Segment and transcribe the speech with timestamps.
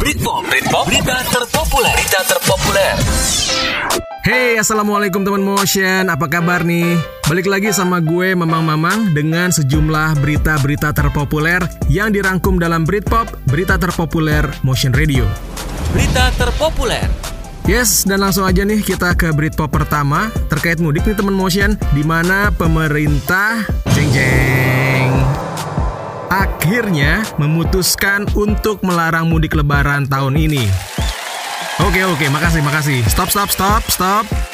[0.00, 2.96] Britpop, Britpop, berita terpopuler, berita terpopuler.
[4.24, 6.96] Hey, Assalamualaikum teman motion, apa kabar nih?
[7.28, 11.60] Balik lagi sama gue Mamang Mamang dengan sejumlah berita-berita terpopuler
[11.92, 15.28] yang dirangkum dalam Britpop, berita terpopuler Motion Radio.
[15.92, 17.04] Berita terpopuler.
[17.68, 22.00] Yes, dan langsung aja nih kita ke Britpop pertama terkait mudik nih teman motion, di
[22.00, 24.69] mana pemerintah jeng jeng
[26.30, 30.64] akhirnya memutuskan untuk melarang mudik lebaran tahun ini.
[31.82, 33.02] Oke oke, makasih makasih.
[33.10, 34.49] Stop stop stop stop.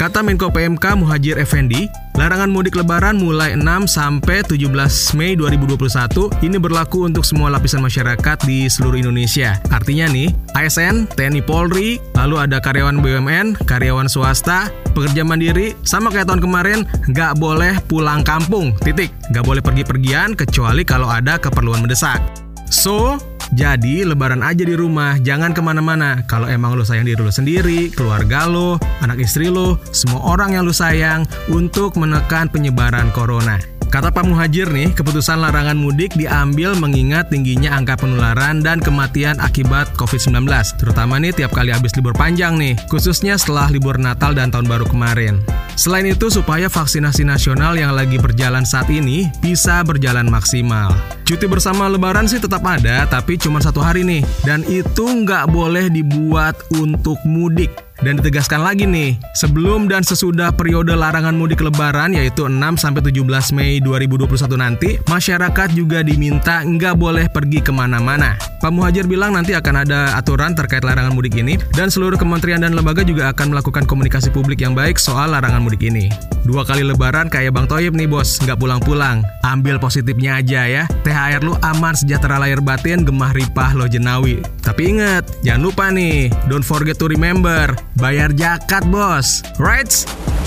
[0.00, 1.84] Kata Menko PMK Muhajir Effendi,
[2.16, 4.72] larangan mudik lebaran mulai 6 sampai 17
[5.12, 9.60] Mei 2021 ini berlaku untuk semua lapisan masyarakat di seluruh Indonesia.
[9.68, 16.32] Artinya nih, ASN, TNI Polri, lalu ada karyawan BUMN, karyawan swasta, pekerja mandiri, sama kayak
[16.32, 19.12] tahun kemarin, nggak boleh pulang kampung, titik.
[19.28, 22.24] Nggak boleh pergi-pergian kecuali kalau ada keperluan mendesak.
[22.72, 26.22] So, jadi lebaran aja di rumah, jangan ke mana-mana.
[26.30, 30.62] Kalau emang lu sayang diri lu sendiri, keluarga lu, anak istri lu, semua orang yang
[30.62, 33.79] lu sayang untuk menekan penyebaran corona.
[33.90, 39.90] Kata Pak Muhajir nih, keputusan larangan mudik diambil mengingat tingginya angka penularan dan kematian akibat
[39.98, 40.46] COVID-19.
[40.78, 44.86] Terutama nih tiap kali habis libur panjang nih, khususnya setelah libur Natal dan Tahun Baru
[44.86, 45.42] kemarin.
[45.74, 50.94] Selain itu, supaya vaksinasi nasional yang lagi berjalan saat ini bisa berjalan maksimal.
[51.26, 54.22] Cuti bersama lebaran sih tetap ada, tapi cuma satu hari nih.
[54.46, 57.89] Dan itu nggak boleh dibuat untuk mudik.
[58.00, 63.12] Dan ditegaskan lagi nih, sebelum dan sesudah periode larangan mudik lebaran yaitu 6-17
[63.52, 68.40] Mei 2021 nanti, masyarakat juga diminta nggak boleh pergi ke mana-mana.
[68.60, 72.72] Pak Muhajir bilang nanti akan ada aturan terkait larangan mudik ini, dan seluruh kementerian dan
[72.72, 76.08] lembaga juga akan melakukan komunikasi publik yang baik soal larangan mudik ini.
[76.48, 79.20] Dua kali lebaran kayak Bang Toyib nih bos, nggak pulang-pulang.
[79.44, 84.40] Ambil positifnya aja ya, THR lu aman sejahtera lahir batin, gemah ripah lo jenawi.
[84.64, 89.90] Tapi inget, jangan lupa nih, don't forget to remember, Bayar jakat bos Right?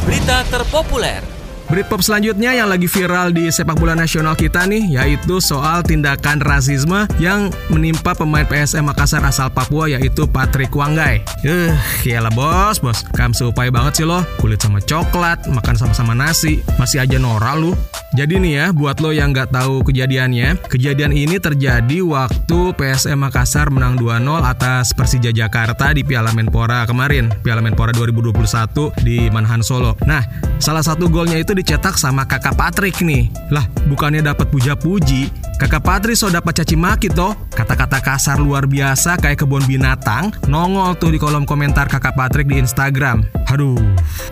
[0.08, 1.33] Berita terpopuler.
[1.74, 7.10] Britpop selanjutnya yang lagi viral di sepak bola nasional kita nih yaitu soal tindakan rasisme
[7.18, 11.26] yang menimpa pemain PSM Makassar asal Papua yaitu Patrick Wanggai.
[11.42, 13.02] Eh, uh, bos, bos.
[13.18, 14.22] Kamu supai banget sih lo.
[14.38, 17.74] Kulit sama coklat, makan sama-sama nasi, masih aja norak lu.
[18.14, 23.74] Jadi nih ya, buat lo yang nggak tahu kejadiannya, kejadian ini terjadi waktu PSM Makassar
[23.74, 29.98] menang 2-0 atas Persija Jakarta di Piala Menpora kemarin, Piala Menpora 2021 di Manahan Solo.
[30.06, 30.22] Nah,
[30.62, 33.32] salah satu golnya itu dicetak sama kakak Patrick nih.
[33.48, 37.32] Lah, bukannya dapat puja-puji, kakak Patrick so dapat caci maki toh.
[37.56, 42.60] Kata-kata kasar luar biasa kayak kebun binatang nongol tuh di kolom komentar kakak Patrick di
[42.60, 43.24] Instagram.
[43.54, 43.78] Aduh,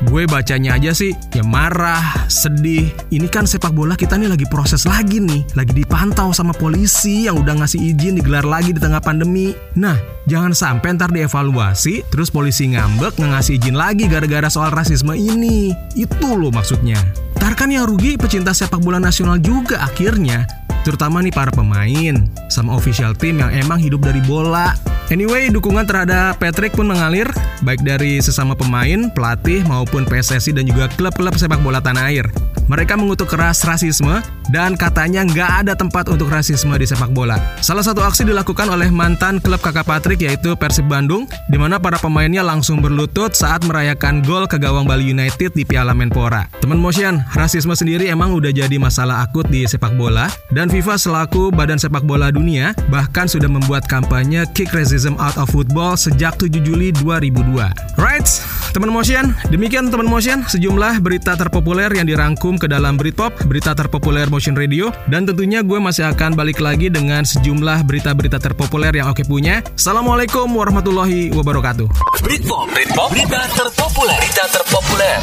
[0.10, 2.90] gue bacanya aja sih ya marah, sedih.
[3.14, 7.38] Ini kan sepak bola kita nih lagi proses lagi nih, lagi dipantau sama polisi yang
[7.38, 9.54] udah ngasih izin digelar lagi di tengah pandemi.
[9.78, 9.94] Nah,
[10.26, 15.70] jangan sampai ntar dievaluasi, terus polisi ngambek ngasih izin lagi gara-gara soal rasisme ini.
[15.94, 16.98] Itu loh maksudnya.
[17.42, 20.46] Ntar kan yang rugi pecinta sepak bola nasional juga akhirnya.
[20.86, 22.14] Terutama nih para pemain,
[22.54, 24.78] sama official team yang emang hidup dari bola.
[25.10, 27.26] Anyway, dukungan terhadap Patrick pun mengalir,
[27.66, 32.30] baik dari sesama pemain, pelatih, maupun PSSI dan juga klub-klub sepak bola tanah air.
[32.72, 37.36] Mereka mengutuk keras rasisme dan katanya nggak ada tempat untuk rasisme di sepak bola.
[37.60, 42.00] Salah satu aksi dilakukan oleh mantan klub kakak Patrick yaitu Persib Bandung, di mana para
[42.00, 46.48] pemainnya langsung berlutut saat merayakan gol ke gawang Bali United di Piala Menpora.
[46.64, 51.52] Teman motion, rasisme sendiri emang udah jadi masalah akut di sepak bola dan FIFA selaku
[51.52, 56.64] Badan Sepak Bola Dunia bahkan sudah membuat kampanye Kick Racism Out of Football sejak 7
[56.64, 58.00] Juli 2002.
[58.00, 58.24] Right,
[58.72, 64.30] teman motion, demikian teman motion sejumlah berita terpopuler yang dirangkum ke dalam Britpop, berita terpopuler
[64.30, 69.26] Motion Radio, dan tentunya gue masih akan balik lagi dengan sejumlah berita-berita terpopuler yang oke
[69.26, 69.66] punya.
[69.74, 71.90] Assalamualaikum warahmatullahi wabarakatuh.
[72.22, 75.18] Britpop, Britpop, berita terpopuler, berita terpopuler.